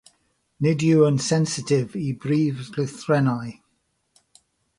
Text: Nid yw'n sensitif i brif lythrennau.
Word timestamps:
Nid 0.65 0.79
yw'n 0.87 1.19
sensitif 1.29 1.89
i 2.07 2.09
brif 2.25 2.57
lythrennau. 2.79 3.49